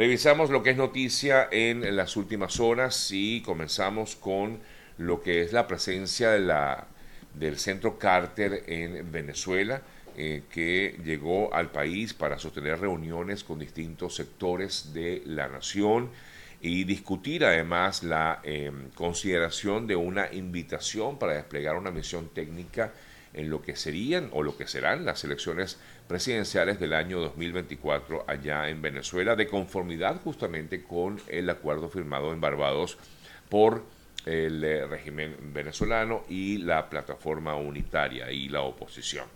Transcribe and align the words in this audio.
Revisamos 0.00 0.48
lo 0.48 0.62
que 0.62 0.70
es 0.70 0.78
noticia 0.78 1.46
en 1.52 1.94
las 1.94 2.16
últimas 2.16 2.58
horas 2.58 3.10
y 3.12 3.42
comenzamos 3.42 4.16
con 4.16 4.58
lo 4.96 5.20
que 5.20 5.42
es 5.42 5.52
la 5.52 5.66
presencia 5.66 6.30
del 6.30 7.58
Centro 7.58 7.98
Carter 7.98 8.64
en 8.66 9.12
Venezuela, 9.12 9.82
eh, 10.16 10.44
que 10.50 10.98
llegó 11.04 11.52
al 11.52 11.70
país 11.70 12.14
para 12.14 12.38
sostener 12.38 12.80
reuniones 12.80 13.44
con 13.44 13.58
distintos 13.58 14.14
sectores 14.14 14.94
de 14.94 15.22
la 15.26 15.48
nación 15.48 16.08
y 16.62 16.84
discutir 16.84 17.44
además 17.44 18.02
la 18.02 18.40
em, 18.42 18.88
consideración 18.92 19.86
de 19.86 19.96
una 19.96 20.32
invitación 20.32 21.18
para 21.18 21.34
desplegar 21.34 21.76
una 21.76 21.90
misión 21.90 22.30
técnica 22.30 22.90
en 23.34 23.50
lo 23.50 23.62
que 23.62 23.76
serían 23.76 24.28
o 24.32 24.42
lo 24.42 24.56
que 24.56 24.66
serán 24.66 25.04
las 25.04 25.24
elecciones 25.24 25.78
presidenciales 26.08 26.80
del 26.80 26.94
año 26.94 27.20
2024 27.20 28.24
allá 28.26 28.68
en 28.68 28.82
Venezuela, 28.82 29.36
de 29.36 29.46
conformidad 29.46 30.20
justamente 30.22 30.82
con 30.82 31.20
el 31.28 31.48
acuerdo 31.48 31.88
firmado 31.88 32.32
en 32.32 32.40
Barbados 32.40 32.98
por 33.48 33.84
el 34.26 34.62
eh, 34.64 34.86
régimen 34.86 35.36
venezolano 35.52 36.24
y 36.28 36.58
la 36.58 36.90
plataforma 36.90 37.54
unitaria 37.56 38.30
y 38.30 38.48
la 38.48 38.62
oposición. 38.62 39.26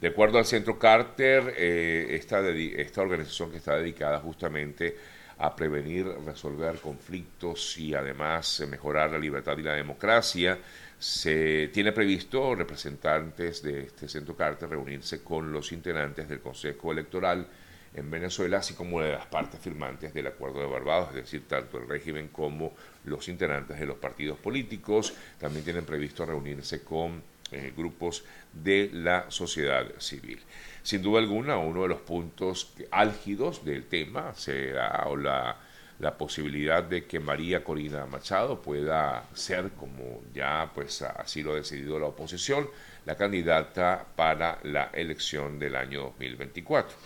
De 0.00 0.08
acuerdo 0.08 0.38
al 0.38 0.46
Centro 0.46 0.78
Carter, 0.78 1.54
eh, 1.56 2.08
esta, 2.10 2.40
esta 2.48 3.02
organización 3.02 3.50
que 3.50 3.58
está 3.58 3.76
dedicada 3.76 4.18
justamente 4.20 4.96
a 5.40 5.56
prevenir, 5.56 6.06
resolver 6.26 6.78
conflictos 6.80 7.78
y 7.78 7.94
además 7.94 8.62
mejorar 8.68 9.10
la 9.10 9.18
libertad 9.18 9.56
y 9.56 9.62
la 9.62 9.72
democracia, 9.72 10.58
se 10.98 11.70
tiene 11.72 11.92
previsto 11.92 12.54
representantes 12.54 13.62
de 13.62 13.84
este 13.84 14.06
Centro 14.06 14.36
Carter 14.36 14.68
reunirse 14.68 15.24
con 15.24 15.50
los 15.50 15.72
integrantes 15.72 16.28
del 16.28 16.40
Consejo 16.40 16.92
Electoral 16.92 17.46
en 17.94 18.10
Venezuela, 18.10 18.58
así 18.58 18.74
como 18.74 19.00
de 19.00 19.12
las 19.12 19.26
partes 19.26 19.58
firmantes 19.60 20.12
del 20.12 20.26
Acuerdo 20.26 20.60
de 20.60 20.66
Barbados, 20.66 21.08
es 21.08 21.16
decir, 21.16 21.48
tanto 21.48 21.78
el 21.78 21.88
régimen 21.88 22.28
como 22.28 22.74
los 23.04 23.26
integrantes 23.28 23.80
de 23.80 23.86
los 23.86 23.96
partidos 23.96 24.38
políticos. 24.38 25.14
También 25.38 25.64
tienen 25.64 25.86
previsto 25.86 26.26
reunirse 26.26 26.84
con 26.84 27.22
eh, 27.50 27.72
grupos 27.74 28.24
de 28.52 28.90
la 28.92 29.30
sociedad 29.30 29.86
civil. 29.98 30.38
Sin 30.82 31.02
duda 31.02 31.20
alguna, 31.20 31.56
uno 31.58 31.82
de 31.82 31.88
los 31.88 32.00
puntos 32.00 32.72
álgidos 32.90 33.64
del 33.64 33.84
tema 33.86 34.34
será 34.34 35.04
o 35.06 35.16
la 35.16 35.56
la 36.00 36.16
posibilidad 36.16 36.82
de 36.82 37.04
que 37.04 37.20
María 37.20 37.62
Corina 37.62 38.06
Machado 38.06 38.60
pueda 38.60 39.24
ser, 39.34 39.70
como 39.72 40.22
ya 40.32 40.70
pues 40.74 41.02
así 41.02 41.42
lo 41.42 41.52
ha 41.52 41.56
decidido 41.56 41.98
la 41.98 42.06
oposición, 42.06 42.68
la 43.04 43.16
candidata 43.16 44.06
para 44.16 44.58
la 44.62 44.90
elección 44.94 45.58
del 45.58 45.76
año 45.76 46.00
2024. 46.00 46.96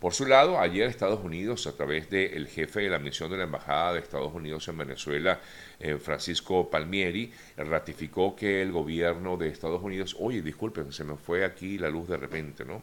Por 0.00 0.14
su 0.14 0.24
lado, 0.24 0.58
ayer 0.58 0.88
Estados 0.88 1.22
Unidos, 1.22 1.66
a 1.66 1.76
través 1.76 2.08
del 2.08 2.48
jefe 2.48 2.80
de 2.80 2.88
la 2.88 2.98
misión 2.98 3.30
de 3.30 3.36
la 3.36 3.44
Embajada 3.44 3.92
de 3.92 3.98
Estados 3.98 4.32
Unidos 4.32 4.66
en 4.68 4.78
Venezuela, 4.78 5.38
eh, 5.78 5.98
Francisco 5.98 6.70
Palmieri, 6.70 7.30
ratificó 7.58 8.34
que 8.34 8.62
el 8.62 8.72
gobierno 8.72 9.36
de 9.36 9.48
Estados 9.48 9.82
Unidos, 9.82 10.16
oye, 10.18 10.40
disculpen, 10.40 10.90
se 10.90 11.04
me 11.04 11.16
fue 11.16 11.44
aquí 11.44 11.76
la 11.76 11.90
luz 11.90 12.08
de 12.08 12.16
repente, 12.16 12.64
¿no? 12.64 12.80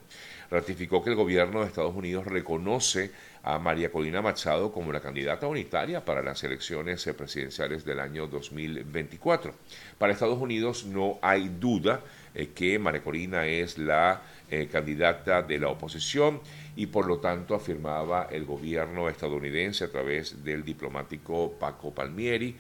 Ratificó 0.52 1.04
que 1.04 1.10
el 1.10 1.16
gobierno 1.16 1.62
de 1.62 1.66
Estados 1.66 1.96
Unidos 1.96 2.28
reconoce 2.28 3.10
a 3.42 3.58
María 3.58 3.92
Corina 3.92 4.22
Machado 4.22 4.72
como 4.72 4.92
la 4.92 5.00
candidata 5.00 5.48
unitaria 5.48 6.06
para 6.06 6.22
las 6.22 6.44
elecciones 6.44 7.08
eh, 7.08 7.16
presidenciales 7.16 7.84
del 7.84 8.00
año 8.00 8.28
2024. 8.28 9.56
Para 9.98 10.14
Estados 10.14 10.38
Unidos 10.38 10.86
no 10.86 11.18
hay 11.24 11.50
duda 11.50 12.00
eh, 12.38 12.50
que 12.56 12.80
María 12.80 13.04
Corina 13.04 13.46
es 13.46 13.78
la 13.78 14.22
eh, 14.50 14.70
candidata 14.72 15.42
de 15.42 15.60
la 15.60 15.68
oposición 15.68 16.40
y 16.76 16.86
por 16.86 17.08
lo 17.08 17.20
tanto 17.20 17.56
afirmaba 17.56 18.30
el 18.32 18.46
gobierno 18.46 19.10
estadounidense 19.10 19.84
a 19.84 19.92
través 19.92 20.44
del 20.44 20.64
diplomático 20.64 21.54
Paco 21.60 21.94
Palmieri 21.94 22.56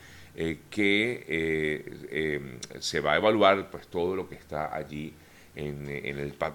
que 0.70 1.89
se 2.80 3.00
va 3.00 3.14
a 3.14 3.17
evaluar 3.17 3.72
pues 3.72 3.88
todo 3.88 4.16
lo 4.16 4.30
que 4.30 4.36
está 4.36 4.75
allí 4.75 5.11
en, 5.55 5.88
el, 5.88 6.05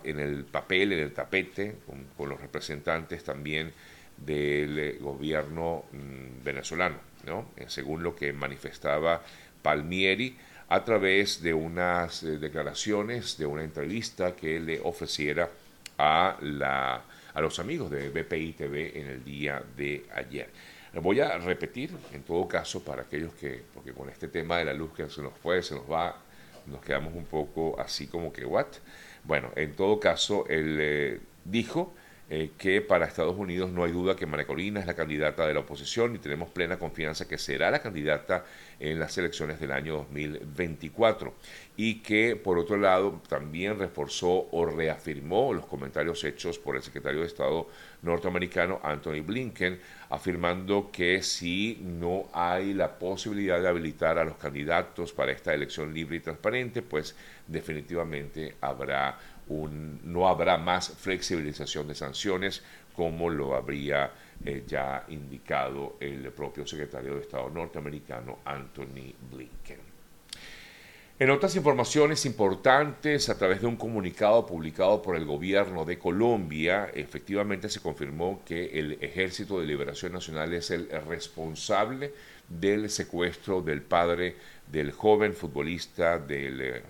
en 0.05 0.21
el, 0.21 0.45
papel, 0.45 0.93
en 0.93 1.01
el 1.01 1.13
tapete, 1.13 1.79
con 2.17 2.29
los 2.29 2.41
representantes 2.41 3.25
también 3.25 3.73
del 4.17 4.79
eh, 4.79 4.99
gobierno 5.01 5.85
mm, 5.93 6.45
venezolano, 6.45 6.97
¿no? 7.27 7.51
Eh, 7.57 7.65
según 7.69 8.03
lo 8.03 8.15
que 8.15 8.33
manifestaba 8.33 9.23
Palmieri 9.63 10.37
a 10.69 10.85
través 10.85 11.43
de 11.43 11.55
unas 11.55 12.23
eh, 12.23 12.39
declaraciones, 12.39 13.37
de 13.39 13.47
una 13.47 13.63
entrevista 13.63 14.35
que 14.35 14.61
le 14.61 14.81
ofreciera 14.81 15.49
a, 15.99 16.37
la, 16.41 17.03
a 17.35 17.41
los 17.41 17.59
amigos 17.59 17.91
de 17.91 18.09
BPI 18.11 18.53
TV 18.53 19.01
en 19.01 19.07
el 19.09 19.25
día 19.25 19.63
de 19.77 20.07
ayer. 20.15 20.49
Voy 20.95 21.21
a 21.21 21.39
repetir, 21.39 21.91
en 22.13 22.23
todo 22.23 22.47
caso, 22.47 22.83
para 22.85 23.03
aquellos 23.03 23.33
que, 23.35 23.63
porque 23.73 23.93
con 23.93 24.11
este 24.11 24.29
tema 24.29 24.59
de 24.59 24.67
la 24.67 24.75
luz 24.75 24.93
que 24.93 25.09
se 25.09 25.23
nos 25.23 25.33
fue, 25.39 25.63
se 25.63 25.75
nos 25.75 25.91
va, 25.91 26.17
nos 26.67 26.83
quedamos 26.83 27.15
un 27.15 27.25
poco 27.25 27.81
así 27.81 28.07
como 28.07 28.31
que, 28.33 28.45
¿what? 28.45 28.67
Bueno, 29.25 29.51
en 29.57 29.75
todo 29.75 29.99
caso, 29.99 30.45
él 30.49 31.21
dijo 31.45 31.95
eh, 32.35 32.53
que 32.57 32.81
para 32.81 33.05
Estados 33.05 33.37
Unidos 33.37 33.71
no 33.71 33.85
hay 33.85 33.93
duda 33.93 34.17
que 34.17 34.25
María 34.25 34.47
Corina 34.47 34.81
es 34.81 34.87
la 34.87 34.95
candidata 34.95 35.47
de 35.47 35.53
la 35.53 35.61
oposición 35.61 36.15
y 36.15 36.19
tenemos 36.19 36.49
plena 36.49 36.79
confianza 36.79 37.29
que 37.29 37.37
será 37.37 37.71
la 37.71 37.83
candidata 37.83 38.47
en 38.81 38.99
las 38.99 39.19
elecciones 39.19 39.61
del 39.61 39.71
año 39.71 40.07
2024 40.11 41.35
y 41.77 41.97
que 41.97 42.35
por 42.37 42.57
otro 42.57 42.79
lado 42.79 43.21
también 43.29 43.79
reforzó 43.79 44.49
o 44.51 44.65
reafirmó 44.65 45.53
los 45.53 45.67
comentarios 45.67 46.25
hechos 46.25 46.59
por 46.59 46.75
el 46.75 46.83
secretario 46.83 47.21
de 47.21 47.27
Estado 47.27 47.69
norteamericano 48.01 48.81
Anthony 48.83 49.21
Blinken 49.21 49.79
afirmando 50.09 50.91
que 50.91 51.23
si 51.23 51.81
no 51.83 52.31
hay 52.33 52.73
la 52.73 52.99
posibilidad 52.99 53.61
de 53.61 53.69
habilitar 53.69 54.17
a 54.17 54.25
los 54.25 54.37
candidatos 54.37 55.13
para 55.13 55.33
esta 55.33 55.53
elección 55.53 55.93
libre 55.93 56.17
y 56.17 56.21
transparente 56.21 56.81
pues 56.81 57.15
definitivamente 57.47 58.55
habrá 58.63 59.19
no 59.49 60.29
habrá 60.29 60.57
más 60.57 60.91
flexibilización 60.91 61.89
de 61.89 61.95
sanciones 61.95 62.63
como 62.95 63.31
lo 63.31 63.55
habría 63.55 64.13
eh, 64.45 64.65
ya 64.67 65.05
indicado 65.09 65.97
el 66.01 66.31
propio 66.33 66.67
secretario 66.67 67.15
de 67.15 67.23
Estado 67.23 67.49
norteamericano 67.51 68.39
Anthony 68.45 69.15
Blinken. 69.31 69.93
En 71.19 71.31
otras 71.31 71.55
informaciones 71.55 72.27
importantes, 72.27 73.29
a 73.29 73.39
través 73.39 73.61
de 73.61 73.69
un 73.69 73.77
comunicado 73.77 74.45
publicado 74.45 75.01
por 75.03 75.15
el 75.15 75.25
gobierno 75.25 75.85
de 75.85 75.99
Colombia, 75.99 76.91
efectivamente 76.95 77.69
se 77.69 77.81
confirmó 77.81 78.43
que 78.45 78.79
el 78.79 78.99
Ejército 79.01 79.61
de 79.61 79.67
Liberación 79.67 80.13
Nacional 80.15 80.53
es 80.53 80.73
el 80.73 80.89
responsable 81.07 82.13
del 82.49 82.91
secuestro 82.91 83.63
del 83.63 83.83
padre 83.83 84.35
del 84.67 84.91
joven 84.91 85.35
futbolista 85.35 86.19
del 86.19 86.61
eh, 86.61 86.83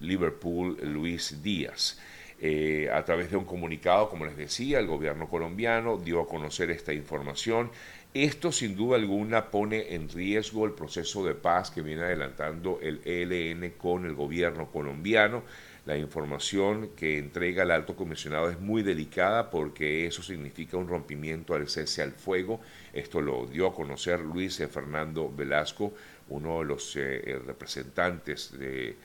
Liverpool, 0.00 0.78
Luis 0.82 1.42
Díaz. 1.42 1.98
Eh, 2.38 2.90
a 2.92 3.02
través 3.02 3.30
de 3.30 3.38
un 3.38 3.46
comunicado, 3.46 4.10
como 4.10 4.26
les 4.26 4.36
decía, 4.36 4.78
el 4.78 4.86
gobierno 4.86 5.26
colombiano 5.28 5.96
dio 5.96 6.20
a 6.20 6.28
conocer 6.28 6.70
esta 6.70 6.92
información. 6.92 7.70
Esto 8.12 8.52
sin 8.52 8.76
duda 8.76 8.96
alguna 8.96 9.50
pone 9.50 9.94
en 9.94 10.08
riesgo 10.08 10.66
el 10.66 10.72
proceso 10.72 11.24
de 11.24 11.34
paz 11.34 11.70
que 11.70 11.80
viene 11.80 12.02
adelantando 12.02 12.78
el 12.82 13.00
ELN 13.04 13.72
con 13.78 14.04
el 14.04 14.14
gobierno 14.14 14.70
colombiano. 14.70 15.44
La 15.86 15.96
información 15.96 16.90
que 16.96 17.18
entrega 17.18 17.62
el 17.62 17.70
alto 17.70 17.94
comisionado 17.94 18.50
es 18.50 18.58
muy 18.60 18.82
delicada 18.82 19.50
porque 19.50 20.06
eso 20.06 20.22
significa 20.22 20.76
un 20.76 20.88
rompimiento 20.88 21.54
al 21.54 21.68
cese 21.68 22.02
al 22.02 22.12
fuego. 22.12 22.60
Esto 22.92 23.20
lo 23.20 23.46
dio 23.46 23.66
a 23.66 23.74
conocer 23.74 24.20
Luis 24.20 24.58
Fernando 24.70 25.32
Velasco, 25.34 25.94
uno 26.28 26.58
de 26.58 26.64
los 26.64 26.96
eh, 26.96 27.40
representantes 27.46 28.58
de, 28.58 28.96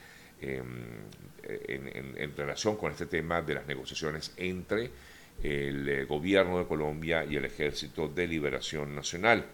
Em, 0.41 0.66
en, 1.44 2.35
relación 2.35 2.78
con 2.78 2.91
este 2.91 3.06
tema 3.06 3.41
de 3.41 3.56
las 3.56 3.68
negociaciones 3.68 4.31
entre 4.38 4.90
el 5.44 5.90
eh, 5.90 6.06
gobierno 6.06 6.59
de 6.59 6.66
Colombia 6.66 7.25
y 7.25 7.35
el 7.35 7.46
Ejército 7.46 8.07
de 8.07 8.28
Liberación 8.28 8.96
Nacional. 8.96 9.46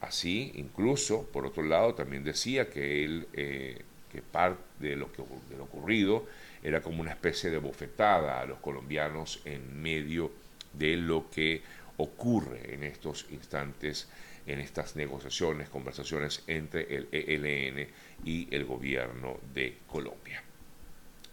Así, 0.00 0.52
incluso, 0.54 1.28
por 1.32 1.46
otro 1.46 1.62
lado, 1.62 1.94
también 1.94 2.24
decía 2.24 2.70
que 2.70 3.04
él, 3.04 3.26
eh, 3.34 3.82
que 4.10 4.22
parte 4.22 4.88
de 4.88 4.96
lo, 4.96 5.12
que, 5.12 5.22
de 5.50 5.56
lo 5.56 5.64
ocurrido 5.64 6.26
era 6.62 6.80
como 6.80 7.00
una 7.00 7.10
especie 7.12 7.50
de 7.50 7.58
bofetada 7.58 8.40
a 8.40 8.46
los 8.46 8.58
colombianos 8.58 9.40
en 9.44 9.80
medio 9.80 10.32
de 10.72 10.96
lo 10.96 11.30
que 11.30 11.62
ocurre 11.98 12.74
en 12.74 12.84
estos 12.84 13.26
instantes 13.30 14.08
en 14.46 14.58
estas 14.58 14.96
negociaciones, 14.96 15.68
conversaciones 15.68 16.42
entre 16.46 16.82
el 16.94 17.08
ELN 17.12 17.88
y 18.24 18.48
el 18.54 18.64
gobierno 18.64 19.38
de 19.54 19.78
Colombia. 19.86 20.42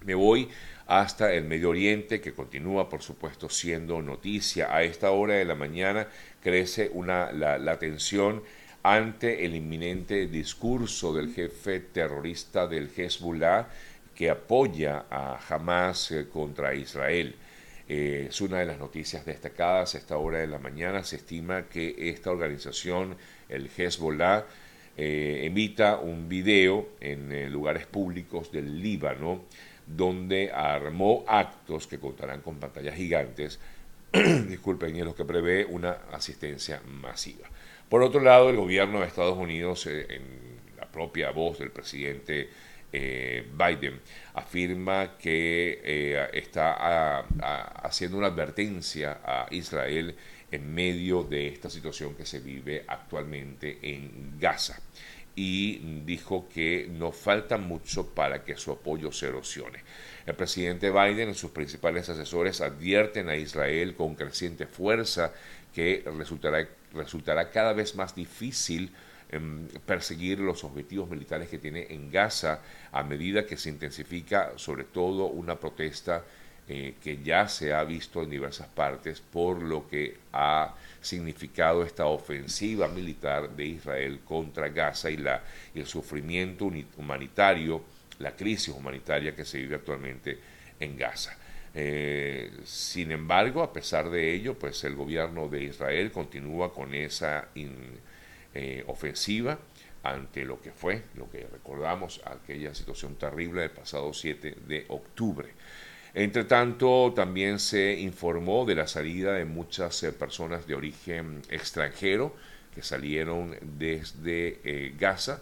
Me 0.06 0.16
voy 0.16 0.48
hasta 0.88 1.34
el 1.34 1.44
Medio 1.44 1.70
Oriente, 1.70 2.22
que 2.22 2.34
continúa, 2.34 2.90
por 2.90 3.02
supuesto, 3.02 3.50
siendo 3.50 4.02
noticia. 4.02 4.74
A 4.74 4.84
esta 4.84 5.12
hora 5.12 5.36
de 5.36 5.46
la 5.46 5.56
mañana 5.56 6.08
crece 6.42 6.90
una, 6.94 7.32
la, 7.32 7.78
tensión 7.78 8.42
ante 8.82 9.46
el 9.46 9.56
inminente 9.56 10.28
discurso 10.28 11.14
del 11.14 11.34
jefe 11.34 11.82
terrorista 11.82 12.66
del 12.66 12.90
Hezbollah 12.96 13.68
que 14.16 14.30
apoya 14.30 15.06
a 15.10 15.40
Hamas 15.48 16.12
eh, 16.12 16.28
contra 16.28 16.74
Israel. 16.74 17.36
Eh, 17.92 18.28
es 18.30 18.40
una 18.40 18.60
de 18.60 18.68
las 18.68 18.78
noticias 18.78 19.26
destacadas 19.26 19.96
a 19.96 19.98
esta 19.98 20.16
hora 20.18 20.38
de 20.38 20.46
la 20.46 20.60
mañana. 20.60 21.04
Se 21.04 21.16
estima 21.16 21.68
que 21.68 21.96
esta 22.10 22.30
organización, 22.30 23.18
el 23.50 23.68
Hezbollah, 23.76 24.46
eh, 24.96 25.42
emita 25.46 25.98
un 25.98 26.30
video 26.30 26.90
en 27.00 27.32
eh, 27.32 27.50
lugares 27.50 27.88
públicos 27.88 28.52
del 28.52 28.80
Líbano 28.80 29.42
donde 29.88 30.52
armó 30.52 31.26
actos 31.28 31.88
que 31.88 31.98
contarán 31.98 32.42
con 32.42 32.58
pantallas 32.60 32.96
gigantes, 32.96 33.60
disculpen, 34.48 34.96
en 34.96 35.06
los 35.06 35.16
que 35.16 35.26
prevé 35.26 35.66
una 35.66 35.98
asistencia 36.12 36.82
masiva. 36.86 37.50
Por 37.90 38.04
otro 38.04 38.22
lado, 38.22 38.52
el 38.52 38.58
gobierno 38.58 39.00
de 39.00 39.08
Estados 39.08 39.36
Unidos, 39.36 39.88
en 39.88 40.22
la 40.78 40.86
propia 40.86 41.32
voz 41.32 41.58
del 41.58 41.72
presidente 41.72 42.50
eh, 42.92 43.48
Biden 43.54 44.00
afirma 44.34 45.18
que 45.18 45.82
eh, 45.84 46.30
está 46.34 47.20
haciendo 47.84 48.18
una 48.18 48.28
advertencia 48.28 49.20
a 49.24 49.48
Israel 49.52 50.16
en 50.52 50.74
medio 50.74 51.24
de 51.24 51.48
esta 51.48 51.70
situación 51.70 52.16
que 52.16 52.26
se 52.26 52.40
vive 52.40 52.84
actualmente 52.88 53.78
en 53.82 54.40
Gaza 54.40 54.80
y 55.36 56.02
dijo 56.06 56.50
que 56.54 56.90
no 56.92 57.12
falta 57.12 57.58
mucho 57.58 58.08
para 58.14 58.44
que 58.44 58.58
su 58.58 58.72
apoyo 58.72 59.12
se 59.12 59.28
erosione. 59.28 59.80
El 60.26 60.36
presidente 60.36 60.92
Biden 60.92 61.30
y 61.30 61.34
sus 61.34 61.52
principales 61.52 62.10
asesores 62.10 62.60
advierten 62.60 63.30
a 63.30 63.38
Israel 63.38 63.96
con 63.96 64.16
creciente 64.16 64.66
fuerza 64.66 65.32
que 65.74 66.04
resultará 66.94 67.52
cada 67.52 67.74
vez 67.74 67.96
más 67.96 68.16
difícil 68.16 68.92
perseguir 69.86 70.40
los 70.40 70.64
objetivos 70.64 71.10
militares 71.10 71.50
que 71.50 71.60
tiene 71.60 71.86
en 71.90 72.12
Gaza 72.12 72.62
a 72.92 73.04
medida 73.04 73.46
que 73.46 73.58
se 73.58 73.70
intensifica 73.70 74.54
sobre 74.58 74.86
todo 74.86 75.28
una 75.28 75.60
protesta 75.60 76.24
eh, 76.68 76.96
que 77.04 77.22
ya 77.24 77.48
se 77.48 77.74
ha 77.74 77.84
visto 77.84 78.22
en 78.22 78.30
diversas 78.30 78.68
partes 78.68 79.22
por 79.22 79.62
lo 79.62 79.88
que 79.88 80.18
ha 80.34 80.76
significado 81.02 81.84
esta 81.84 82.06
ofensiva 82.06 82.88
militar 82.88 83.50
de 83.56 83.66
Israel 83.66 84.20
contra 84.24 84.70
Gaza 84.70 85.10
y, 85.10 85.18
la, 85.18 85.44
el 85.74 85.86
sufrimiento 85.86 86.72
humanitario, 86.98 87.84
la 88.20 88.36
crisis 88.36 88.70
humanitaria 88.70 89.36
que 89.36 89.46
se 89.46 89.58
vive 89.60 89.76
actualmente 89.76 90.38
en 90.80 90.96
Gaza. 90.96 91.36
Eh, 91.74 92.52
sin 92.66 93.12
embargo, 93.12 93.64
a 93.64 93.74
pesar 93.74 94.10
de 94.10 94.34
ello, 94.34 94.54
pues 94.54 94.84
el 94.84 94.96
gobierno 94.96 95.50
de 95.50 95.64
Israel 95.64 96.12
continúa 96.12 96.74
con 96.74 96.94
esa 96.94 97.48
eh, 98.56 98.84
ofensiva 98.88 99.60
ante 100.02 100.44
lo 100.44 100.60
que 100.60 100.72
fue, 100.72 101.04
lo 101.14 101.30
que 101.30 101.46
recordamos, 101.46 102.20
aquella 102.26 102.74
situación 102.74 103.14
terrible 103.14 103.62
del 103.62 103.70
pasado 103.70 104.12
7 104.12 104.56
de 104.66 104.86
octubre. 104.88 105.50
Entre 106.16 106.46
tanto, 106.46 107.14
también 107.16 107.60
se 107.60 107.94
informó 108.00 108.66
de 108.66 108.74
la 108.74 108.88
salida 108.88 109.34
de 109.34 109.46
muchas 109.46 110.02
eh, 110.02 110.12
personas 110.14 110.66
de 110.66 110.74
origen 110.74 111.44
extranjero 111.52 112.36
que 112.74 112.82
salieron 112.82 113.56
desde 113.62 114.60
eh, 114.64 114.96
Gaza 114.98 115.42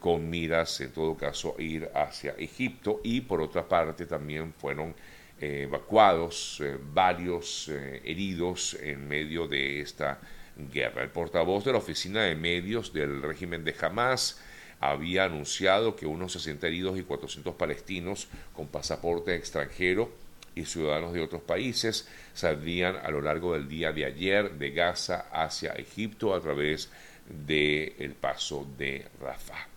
con 0.00 0.28
miras, 0.28 0.80
en 0.80 0.90
todo 0.90 1.16
caso, 1.16 1.54
ir 1.60 1.88
hacia 1.94 2.32
Egipto 2.32 3.00
y 3.04 3.20
por 3.20 3.40
otra 3.40 3.68
parte 3.68 4.04
también 4.04 4.52
fueron 4.52 4.96
evacuados 5.38 6.60
varios 6.92 7.68
heridos 7.68 8.76
en 8.82 9.06
medio 9.06 9.46
de 9.46 9.80
esta 9.80 10.18
El 10.58 11.10
portavoz 11.10 11.64
de 11.64 11.72
la 11.72 11.78
Oficina 11.78 12.22
de 12.22 12.34
Medios 12.34 12.92
del 12.92 13.22
régimen 13.22 13.64
de 13.64 13.76
Hamas 13.80 14.40
había 14.80 15.24
anunciado 15.24 15.94
que 15.94 16.06
unos 16.06 16.32
60 16.32 16.66
heridos 16.66 16.98
y 16.98 17.02
400 17.02 17.54
palestinos 17.54 18.26
con 18.54 18.66
pasaporte 18.66 19.36
extranjero 19.36 20.10
y 20.56 20.64
ciudadanos 20.64 21.12
de 21.12 21.22
otros 21.22 21.42
países 21.42 22.08
saldrían 22.34 22.96
a 22.96 23.10
lo 23.10 23.20
largo 23.20 23.54
del 23.54 23.68
día 23.68 23.92
de 23.92 24.04
ayer 24.04 24.52
de 24.52 24.72
Gaza 24.72 25.26
hacia 25.30 25.72
Egipto 25.74 26.34
a 26.34 26.40
través 26.40 26.90
del 27.28 27.94
el 27.98 28.14
paso 28.14 28.66
de 28.76 29.06
Rafah. 29.20 29.68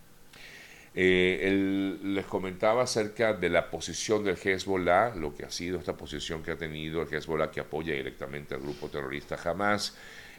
Eh, 0.94 2.00
les 2.04 2.26
comentaba 2.26 2.84
acerca 2.84 3.34
de 3.34 3.50
la 3.50 3.70
posición 3.70 4.26
del 4.26 4.36
Hezbollah, 4.36 5.16
lo 5.16 5.34
que 5.34 5.46
ha 5.46 5.52
sido 5.52 5.80
esta 5.80 5.96
posición 5.96 6.44
que 6.44 6.52
ha 6.52 6.58
tenido 6.58 7.02
el 7.02 7.14
Hezbollah 7.14 7.50
que 7.50 7.62
apoya 7.62 7.94
directamente 7.94 8.56
al 8.56 8.62
grupo 8.62 8.90
terrorista 8.90 9.38
Hamas 9.44 9.96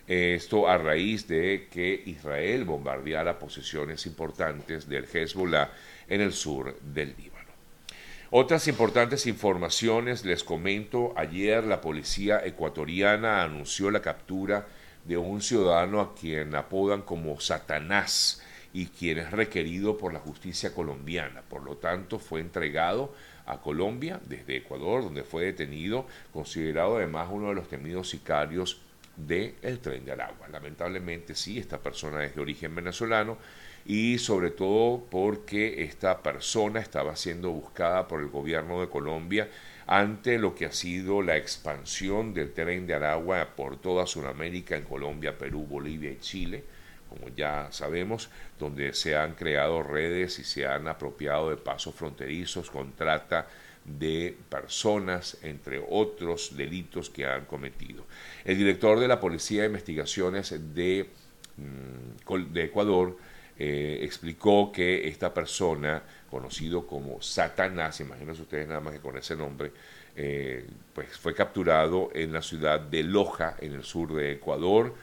esto 0.06 0.69
a 0.69 0.78
raíz 0.78 1.28
de 1.28 1.69
que 1.70 2.02
Israel 2.06 2.64
bombardeara 2.64 3.38
posiciones 3.38 4.06
importantes 4.06 4.88
del 4.88 5.06
Hezbollah 5.12 5.70
en 6.08 6.20
el 6.20 6.32
sur 6.32 6.78
del 6.81 7.14
Líbano. 7.16 7.50
Otras 8.31 8.66
importantes 8.66 9.26
informaciones 9.26 10.25
les 10.25 10.43
comento. 10.43 11.12
Ayer 11.16 11.64
la 11.64 11.81
policía 11.81 12.40
ecuatoriana 12.44 13.43
anunció 13.43 13.90
la 13.90 14.00
captura 14.00 14.66
de 15.04 15.16
un 15.16 15.43
ciudadano 15.43 16.00
a 16.00 16.14
quien 16.14 16.55
apodan 16.55 17.02
como 17.02 17.38
Satanás 17.40 18.43
y 18.72 18.87
quien 18.87 19.19
es 19.19 19.31
requerido 19.31 19.98
por 19.98 20.12
la 20.12 20.20
justicia 20.20 20.72
colombiana. 20.75 21.43
Por 21.43 21.62
lo 21.62 21.76
tanto, 21.76 22.19
fue 22.19 22.40
entregado 22.40 23.14
a 23.44 23.60
Colombia 23.60 24.20
desde 24.25 24.56
Ecuador, 24.56 25.02
donde 25.02 25.25
fue 25.25 25.44
detenido, 25.44 26.06
considerado 26.32 26.96
además 26.96 27.28
uno 27.31 27.50
de 27.50 27.55
los 27.55 27.69
temidos 27.69 28.08
sicarios 28.08 28.81
del 29.17 29.55
el 29.62 29.79
tren 29.81 30.05
de 30.05 30.12
Aragua. 30.12 30.49
Lamentablemente 30.49 31.35
sí, 31.35 31.59
esta 31.59 31.79
persona 31.79 32.25
es 32.25 32.35
de 32.35 32.41
origen 32.41 32.75
venezolano 32.75 33.38
y 33.85 34.19
sobre 34.19 34.50
todo 34.50 35.05
porque 35.11 35.82
esta 35.82 36.23
persona 36.23 36.81
estaba 36.81 37.17
siendo 37.17 37.50
buscada 37.50 38.06
por 38.06 38.20
el 38.20 38.29
gobierno 38.29 38.81
de 38.81 38.88
Colombia 38.88 39.49
ante 39.87 40.38
lo 40.38 40.55
que 40.55 40.67
ha 40.67 40.73
sido 40.73 41.23
la 41.23 41.37
expansión 41.37 42.32
del 42.32 42.53
tren 42.53 42.87
de 42.87 42.94
Aragua 42.94 43.49
por 43.56 43.81
toda 43.81 44.06
Sudamérica, 44.06 44.76
en 44.76 44.85
Colombia, 44.85 45.37
Perú, 45.37 45.67
Bolivia 45.69 46.11
y 46.11 46.19
Chile, 46.20 46.65
como 47.08 47.29
ya 47.35 47.69
sabemos, 47.73 48.31
donde 48.58 48.94
se 48.94 49.17
han 49.17 49.35
creado 49.35 49.82
redes 49.82 50.38
y 50.38 50.44
se 50.44 50.67
han 50.67 50.87
apropiado 50.87 51.50
de 51.50 51.56
pasos 51.56 51.94
fronterizos 51.94 52.70
con 52.70 52.93
trata 52.93 53.49
de 53.84 54.37
personas, 54.49 55.38
entre 55.43 55.82
otros 55.88 56.56
delitos 56.56 57.11
que 57.11 57.26
han 57.26 57.44
cometido. 57.46 58.05
El 58.44 58.58
director 58.58 59.00
de 59.00 59.08
la 59.08 59.20
Policía 59.20 59.62
de 59.62 59.69
Investigaciones 59.69 60.55
de, 60.75 61.08
mm, 61.56 62.52
de 62.52 62.64
Ecuador 62.64 63.17
eh, 63.58 64.00
explicó 64.02 64.73
que 64.73 65.08
esta 65.08 65.34
persona, 65.34 66.02
conocido 66.31 66.87
como 66.87 67.20
Satanás, 67.20 68.00
imagínense 68.00 68.43
ustedes 68.43 68.67
nada 68.67 68.81
más 68.81 68.94
que 68.94 69.00
con 69.00 69.17
ese 69.19 69.37
nombre, 69.37 69.73
eh, 70.17 70.67
pues 70.94 71.17
fue 71.19 71.34
capturado 71.34 72.11
en 72.14 72.32
la 72.32 72.43
ciudad 72.43 72.81
de 72.81 73.02
Loja, 73.02 73.56
en 73.61 73.75
el 73.75 73.84
sur 73.84 74.14
de 74.14 74.32
Ecuador. 74.32 74.94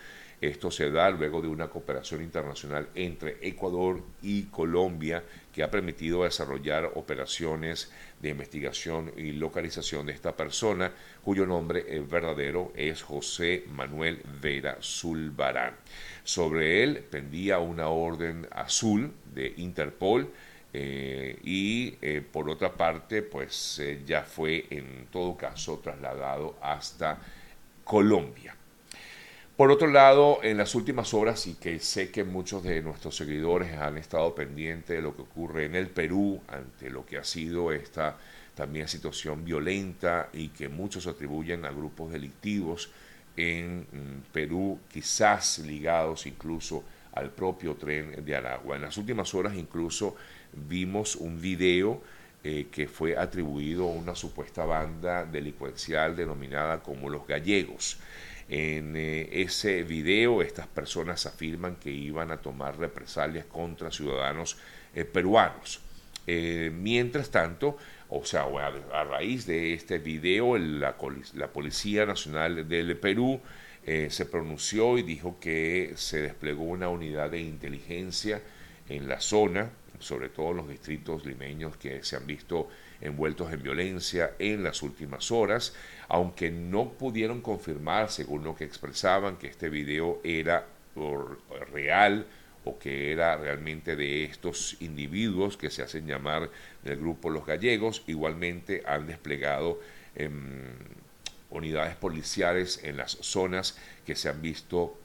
Esto 0.42 0.72
se 0.72 0.90
da 0.90 1.10
luego 1.10 1.42
de 1.42 1.50
una 1.50 1.68
cooperación 1.68 2.24
internacional 2.24 2.90
entre 2.96 3.38
Ecuador 3.42 4.02
y 4.22 4.44
Colombia 4.44 5.24
que 5.54 5.64
ha 5.64 5.69
permitido 5.69 6.24
desarrollar 6.24 6.92
operaciones 6.96 7.92
de 8.22 8.30
investigación 8.30 9.12
y 9.18 9.34
localización 9.34 10.06
de 10.06 10.14
esta 10.14 10.38
persona, 10.38 10.94
cuyo 11.24 11.46
nombre 11.46 11.84
verdadero 12.10 12.72
es 12.76 13.02
José 13.02 13.66
Manuel 13.68 14.22
Vera 14.42 14.78
Zulbarán. 14.81 15.76
Sobre 16.24 16.84
él 16.84 17.04
pendía 17.10 17.60
una 17.60 17.90
orden 17.90 18.48
azul 18.52 19.12
de 19.34 19.54
Interpol 19.58 20.31
eh, 20.72 21.40
y 21.44 21.98
eh, 22.02 22.22
por 22.22 22.50
otra 22.50 22.72
parte, 22.72 23.24
pues 23.24 23.80
eh, 23.80 24.04
ya 24.06 24.24
fue 24.24 24.68
en 24.69 25.08
todo 25.12 25.36
caso 25.36 25.80
trasladado 25.80 26.58
hasta 26.62 27.18
Colombia. 27.84 28.56
Por 29.59 29.71
otro 29.71 29.89
lado, 29.89 30.39
en 30.42 30.56
las 30.56 30.73
últimas 30.73 31.13
horas, 31.13 31.45
y 31.45 31.56
que 31.56 31.80
sé 31.80 32.11
que 32.11 32.23
muchos 32.23 32.63
de 32.63 32.81
nuestros 32.81 33.18
seguidores 33.18 33.73
han 33.73 33.97
estado 33.97 34.33
pendientes 34.33 34.95
de 34.95 35.01
lo 35.01 35.13
que 35.13 35.23
ocurre 35.23 35.66
en 35.66 35.75
el 35.75 35.89
Perú 35.89 36.39
ante 36.47 36.89
lo 36.89 37.06
que 37.06 37.18
ha 37.18 37.25
sido 37.25 37.73
esta 37.73 38.16
también 38.56 38.87
situación 38.87 39.44
violenta 39.44 40.30
y 40.31 40.47
que 40.47 40.69
muchos 40.69 41.07
atribuyen 41.07 41.66
a 41.66 41.71
grupos 41.71 42.09
delictivos 42.09 42.89
en 43.35 43.81
mm, 43.81 44.31
Perú, 44.31 44.80
quizás 44.89 45.59
ligados 45.59 46.25
incluso 46.25 46.85
al 47.11 47.30
propio 47.30 47.75
tren 47.75 48.23
de 48.23 48.35
Aragua. 48.37 48.78
En 48.78 48.83
las 48.83 48.97
últimas 48.97 49.33
horas 49.33 49.56
incluso 49.57 50.16
vimos 50.54 51.18
un 51.18 51.42
video 51.42 52.01
eh, 52.45 52.68
que 52.71 52.87
fue 52.87 53.18
atribuido 53.18 53.89
a 53.89 53.92
una 53.92 54.16
supuesta 54.16 54.63
banda 54.63 55.25
delincuencial 55.25 56.16
denominada 56.16 56.81
como 56.81 57.09
los 57.09 57.28
gallegos. 57.28 57.99
En 58.50 58.96
eh, 58.96 59.30
ese 59.44 59.84
video 59.84 60.42
estas 60.42 60.66
personas 60.66 61.28
afirman 61.28 61.76
que 61.76 61.92
iban 61.92 62.32
a 62.32 62.38
tomar 62.38 62.80
represalias 62.80 63.46
contra 63.46 63.92
ciudadanos 63.92 64.58
eh, 64.96 65.06
peruanos. 65.06 65.82
Eh, 66.26 66.72
mientras 66.74 67.30
tanto, 67.30 67.78
o 68.10 68.26
sea, 68.26 68.46
a, 68.46 69.04
raíz 69.04 69.46
de 69.46 69.74
este 69.74 70.00
video, 70.00 70.58
la, 70.58 70.98
Policía 71.54 72.08
Nacional 72.08 72.68
del 72.68 72.98
Perú 72.98 73.40
se 73.86 74.26
pronunció 74.26 75.00
y 75.00 75.02
dijo 75.02 75.40
que 75.40 75.94
se 75.96 76.22
desplegó 76.22 76.64
una 76.64 76.90
unidad 76.90 77.32
de 77.32 77.42
inteligencia 77.42 78.40
en 78.88 79.08
la 79.08 79.20
zona, 79.20 79.72
sobre 80.00 80.30
todo 80.30 80.52
en 80.52 80.58
los 80.58 80.70
distritos 80.70 81.26
limeños 81.26 81.76
que 81.78 82.04
se 82.04 82.16
han 82.16 82.28
visto 82.28 82.70
envueltos 83.02 83.52
en 83.54 83.64
violencia 83.64 84.32
en 84.40 84.64
las 84.64 84.82
últimas 84.82 85.32
horas, 85.32 85.74
aunque 86.08 86.52
no 86.52 86.92
pudieron 86.92 87.42
confirmar, 87.42 88.10
según 88.12 88.44
lo 88.44 88.56
que 88.56 88.66
expresaban, 88.66 89.38
que 89.38 89.48
este 89.48 89.70
video 89.70 90.20
era 90.24 90.66
real 91.72 92.26
o 92.66 92.78
que 92.78 93.12
era 93.12 93.38
realmente 93.38 93.96
de 93.96 94.26
estos 94.26 94.76
individuos 94.82 95.56
que 95.56 95.70
se 95.70 95.82
hacen 95.82 96.06
llamar 96.06 96.50
del 96.84 96.98
grupo 96.98 97.30
Los 97.30 97.46
Gallegos, 97.46 98.04
igualmente 98.08 98.84
han 98.86 99.08
desplegado 99.08 99.80
em, 100.16 100.74
unidades 101.50 101.96
policiales 101.96 102.84
en 102.84 102.98
las 102.98 103.12
zonas 103.22 103.78
que 104.06 104.16
se 104.16 104.30
han 104.30 104.42
visto 104.42 105.00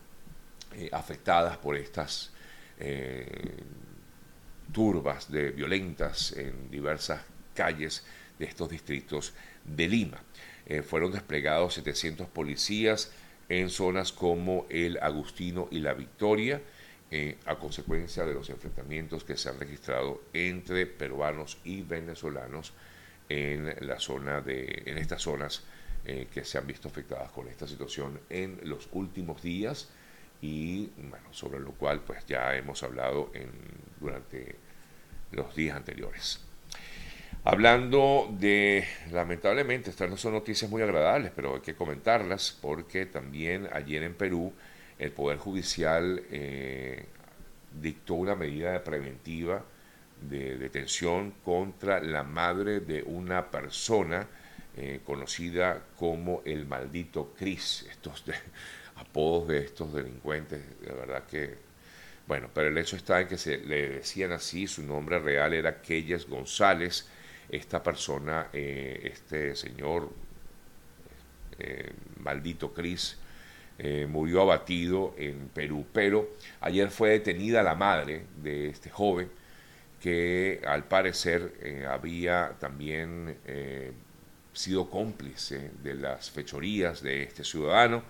eh, 0.76 0.88
afectadas 0.92 1.56
por 1.58 1.76
estas 1.76 2.32
eh, 2.78 3.62
turbas 4.72 5.30
de 5.30 5.52
violentas 5.52 6.32
en 6.32 6.70
diversas 6.70 7.20
calles 7.54 8.04
de 8.38 8.46
estos 8.46 8.68
distritos 8.68 9.34
de 9.64 9.88
Lima. 9.88 10.22
Eh, 10.66 10.82
fueron 10.82 11.12
desplegados 11.12 11.74
700 11.74 12.28
policías 12.28 13.12
en 13.48 13.70
zonas 13.70 14.12
como 14.12 14.66
el 14.70 14.98
Agustino 14.98 15.68
y 15.70 15.80
la 15.80 15.94
Victoria, 15.94 16.60
a 17.46 17.54
consecuencia 17.60 18.24
de 18.24 18.34
los 18.34 18.50
enfrentamientos 18.50 19.22
que 19.22 19.36
se 19.36 19.48
han 19.48 19.60
registrado 19.60 20.20
entre 20.32 20.84
peruanos 20.84 21.58
y 21.62 21.82
venezolanos 21.82 22.72
en 23.28 23.72
la 23.86 24.00
zona 24.00 24.40
de 24.40 24.82
en 24.86 24.98
estas 24.98 25.22
zonas 25.22 25.62
que 26.04 26.44
se 26.44 26.58
han 26.58 26.66
visto 26.66 26.88
afectadas 26.88 27.30
con 27.30 27.46
esta 27.46 27.68
situación 27.68 28.18
en 28.30 28.58
los 28.64 28.88
últimos 28.90 29.40
días 29.42 29.90
y 30.44 30.90
bueno, 30.96 31.32
sobre 31.32 31.58
lo 31.58 31.72
cual 31.72 32.00
pues 32.00 32.26
ya 32.26 32.54
hemos 32.54 32.82
hablado 32.82 33.30
en, 33.32 33.50
durante 33.98 34.56
los 35.32 35.56
días 35.56 35.74
anteriores. 35.74 36.40
Hablando 37.46 38.34
de, 38.40 38.86
lamentablemente, 39.12 39.90
estas 39.90 40.08
no 40.08 40.16
son 40.16 40.32
noticias 40.32 40.70
muy 40.70 40.80
agradables, 40.80 41.30
pero 41.36 41.56
hay 41.56 41.60
que 41.60 41.74
comentarlas 41.74 42.58
porque 42.58 43.04
también 43.04 43.68
ayer 43.70 44.02
en 44.02 44.14
Perú 44.14 44.50
el 44.98 45.10
Poder 45.10 45.36
Judicial 45.36 46.22
eh, 46.30 47.04
dictó 47.82 48.14
una 48.14 48.34
medida 48.34 48.82
preventiva 48.82 49.62
de 50.22 50.56
detención 50.56 51.34
contra 51.44 52.00
la 52.00 52.22
madre 52.22 52.80
de 52.80 53.02
una 53.02 53.50
persona 53.50 54.26
eh, 54.78 55.00
conocida 55.04 55.82
como 55.98 56.40
el 56.46 56.64
maldito 56.64 57.34
Cris. 57.38 57.86
Estos 57.90 58.24
de, 58.24 58.32
apodos 58.96 59.48
de 59.48 59.58
estos 59.58 59.92
delincuentes, 59.92 60.62
de 60.80 60.92
verdad 60.94 61.24
que, 61.24 61.58
bueno, 62.26 62.48
pero 62.54 62.68
el 62.68 62.78
hecho 62.78 62.96
está 62.96 63.20
en 63.20 63.28
que 63.28 63.36
se 63.36 63.58
le 63.58 63.90
decían 63.90 64.32
así, 64.32 64.66
su 64.66 64.82
nombre 64.82 65.18
real 65.18 65.52
era 65.52 65.82
Keyes 65.82 66.26
González, 66.26 67.06
esta 67.48 67.82
persona, 67.82 68.48
eh, 68.52 69.10
este 69.12 69.54
señor, 69.56 70.10
eh, 71.58 71.92
maldito 72.18 72.72
Cris, 72.72 73.18
eh, 73.78 74.06
murió 74.08 74.42
abatido 74.42 75.14
en 75.18 75.48
Perú, 75.48 75.86
pero 75.92 76.30
ayer 76.60 76.90
fue 76.90 77.10
detenida 77.10 77.62
la 77.62 77.74
madre 77.74 78.24
de 78.42 78.68
este 78.68 78.90
joven 78.90 79.28
que 80.00 80.60
al 80.66 80.84
parecer 80.84 81.86
había 81.88 82.56
también 82.60 83.38
sido 84.52 84.90
cómplice 84.90 85.70
de 85.82 85.94
las 85.94 86.30
fechorías 86.30 87.02
de 87.02 87.22
este 87.22 87.42
ciudadano. 87.42 88.02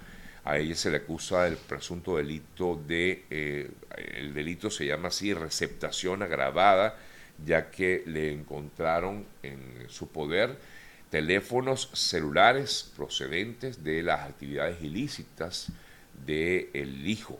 A 0.44 0.58
ella 0.58 0.74
se 0.74 0.90
le 0.90 0.96
acusa 0.96 1.44
del 1.44 1.56
presunto 1.56 2.16
delito 2.16 2.82
de, 2.84 3.70
el 4.16 4.34
delito 4.34 4.70
se 4.70 4.86
llama 4.86 5.06
así, 5.08 5.32
receptación 5.34 6.24
agravada, 6.24 6.98
ya 7.44 7.70
que 7.70 8.02
le 8.06 8.32
encontraron 8.32 9.26
en 9.42 9.86
su 9.88 10.08
poder 10.08 10.56
teléfonos 11.10 11.90
celulares 11.92 12.92
procedentes 12.96 13.84
de 13.84 14.02
las 14.02 14.28
actividades 14.28 14.82
ilícitas 14.82 15.68
del 16.26 16.70
el 16.74 17.06
hijo. 17.06 17.38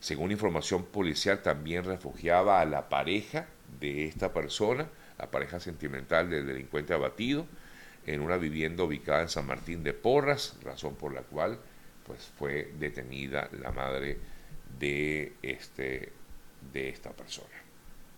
Según 0.00 0.32
información 0.32 0.84
policial, 0.84 1.40
también 1.42 1.84
refugiaba 1.84 2.60
a 2.60 2.64
la 2.64 2.88
pareja 2.88 3.46
de 3.78 4.06
esta 4.06 4.32
persona, 4.32 4.88
la 5.18 5.30
pareja 5.30 5.60
sentimental 5.60 6.28
del 6.30 6.46
delincuente 6.46 6.94
abatido, 6.94 7.46
en 8.06 8.20
una 8.20 8.36
vivienda 8.36 8.82
ubicada 8.82 9.22
en 9.22 9.28
San 9.28 9.46
Martín 9.46 9.84
de 9.84 9.92
Porras, 9.92 10.56
razón 10.64 10.96
por 10.96 11.14
la 11.14 11.22
cual 11.22 11.58
pues 12.04 12.32
fue 12.36 12.72
detenida 12.78 13.48
la 13.52 13.70
madre 13.70 14.18
de, 14.78 15.34
este, 15.42 16.10
de 16.72 16.88
esta 16.88 17.10
persona. 17.10 17.61